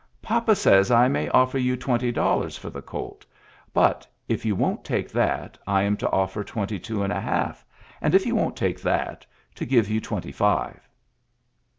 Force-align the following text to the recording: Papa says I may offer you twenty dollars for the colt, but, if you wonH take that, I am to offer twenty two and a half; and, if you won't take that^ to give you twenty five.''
Papa 0.23 0.55
says 0.55 0.89
I 0.89 1.07
may 1.07 1.29
offer 1.29 1.59
you 1.59 1.77
twenty 1.77 2.11
dollars 2.11 2.57
for 2.57 2.71
the 2.71 2.81
colt, 2.81 3.23
but, 3.71 4.07
if 4.27 4.43
you 4.43 4.55
wonH 4.57 4.83
take 4.83 5.11
that, 5.11 5.59
I 5.67 5.83
am 5.83 5.95
to 5.97 6.09
offer 6.09 6.43
twenty 6.43 6.79
two 6.79 7.03
and 7.03 7.13
a 7.13 7.21
half; 7.21 7.63
and, 8.01 8.15
if 8.15 8.25
you 8.25 8.33
won't 8.35 8.57
take 8.57 8.81
that^ 8.81 9.21
to 9.53 9.63
give 9.63 9.91
you 9.91 10.01
twenty 10.01 10.31
five.'' 10.31 10.89